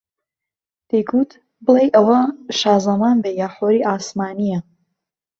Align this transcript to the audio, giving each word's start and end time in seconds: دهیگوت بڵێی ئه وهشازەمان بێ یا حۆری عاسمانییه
دهیگوت 0.89 1.31
بڵێی 1.65 1.89
ئه 1.95 2.01
وهشازەمان 2.07 3.17
بێ 3.23 3.31
یا 3.41 3.47
حۆری 3.55 3.85
عاسمانییه 3.91 4.59